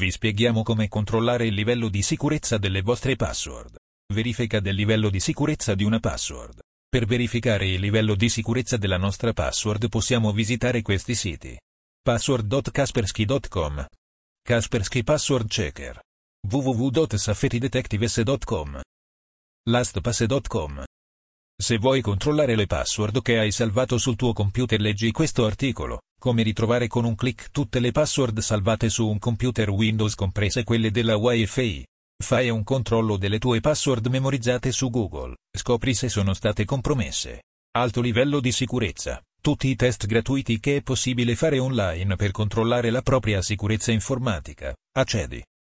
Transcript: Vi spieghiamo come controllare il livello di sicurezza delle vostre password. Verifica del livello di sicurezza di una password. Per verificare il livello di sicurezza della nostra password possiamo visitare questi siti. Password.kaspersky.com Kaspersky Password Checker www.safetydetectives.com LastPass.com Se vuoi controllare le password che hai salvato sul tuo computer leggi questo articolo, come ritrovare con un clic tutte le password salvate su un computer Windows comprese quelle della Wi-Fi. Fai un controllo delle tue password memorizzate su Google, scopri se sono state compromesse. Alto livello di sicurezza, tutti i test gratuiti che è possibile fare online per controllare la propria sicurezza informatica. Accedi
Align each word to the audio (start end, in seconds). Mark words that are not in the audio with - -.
Vi 0.00 0.10
spieghiamo 0.10 0.62
come 0.62 0.88
controllare 0.88 1.46
il 1.46 1.52
livello 1.52 1.90
di 1.90 2.00
sicurezza 2.00 2.56
delle 2.56 2.80
vostre 2.80 3.16
password. 3.16 3.76
Verifica 4.14 4.58
del 4.58 4.74
livello 4.74 5.10
di 5.10 5.20
sicurezza 5.20 5.74
di 5.74 5.84
una 5.84 6.00
password. 6.00 6.60
Per 6.88 7.04
verificare 7.04 7.68
il 7.68 7.80
livello 7.80 8.14
di 8.14 8.30
sicurezza 8.30 8.78
della 8.78 8.96
nostra 8.96 9.34
password 9.34 9.90
possiamo 9.90 10.32
visitare 10.32 10.80
questi 10.80 11.14
siti. 11.14 11.54
Password.kaspersky.com 12.00 13.84
Kaspersky 14.42 15.02
Password 15.02 15.48
Checker 15.48 16.00
www.safetydetectives.com 16.48 18.80
LastPass.com 19.68 20.84
Se 21.62 21.76
vuoi 21.76 22.00
controllare 22.00 22.56
le 22.56 22.64
password 22.64 23.20
che 23.20 23.38
hai 23.38 23.52
salvato 23.52 23.98
sul 23.98 24.16
tuo 24.16 24.32
computer 24.32 24.80
leggi 24.80 25.12
questo 25.12 25.44
articolo, 25.44 26.00
come 26.20 26.42
ritrovare 26.42 26.86
con 26.86 27.04
un 27.04 27.14
clic 27.14 27.50
tutte 27.50 27.80
le 27.80 27.92
password 27.92 28.38
salvate 28.40 28.90
su 28.90 29.08
un 29.08 29.18
computer 29.18 29.70
Windows 29.70 30.14
comprese 30.14 30.62
quelle 30.62 30.90
della 30.90 31.16
Wi-Fi. 31.16 31.84
Fai 32.22 32.50
un 32.50 32.62
controllo 32.62 33.16
delle 33.16 33.38
tue 33.38 33.60
password 33.60 34.06
memorizzate 34.08 34.70
su 34.70 34.90
Google, 34.90 35.36
scopri 35.50 35.94
se 35.94 36.10
sono 36.10 36.34
state 36.34 36.66
compromesse. 36.66 37.44
Alto 37.72 38.02
livello 38.02 38.40
di 38.40 38.52
sicurezza, 38.52 39.20
tutti 39.40 39.68
i 39.68 39.76
test 39.76 40.06
gratuiti 40.06 40.60
che 40.60 40.76
è 40.76 40.82
possibile 40.82 41.34
fare 41.34 41.58
online 41.58 42.16
per 42.16 42.30
controllare 42.32 42.90
la 42.90 43.00
propria 43.00 43.40
sicurezza 43.40 43.90
informatica. 43.90 44.74
Accedi 44.92 45.42